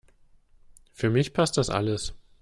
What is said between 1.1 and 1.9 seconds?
mich passt das